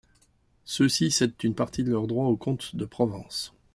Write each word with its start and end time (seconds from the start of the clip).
Ceux-ci 0.65 1.11
cèdent 1.11 1.35
une 1.43 1.53
partie 1.53 1.83
de 1.83 1.91
leurs 1.91 2.07
droits 2.07 2.25
aux 2.25 2.35
comtes 2.35 2.75
de 2.75 2.85
Provence. 2.85 3.53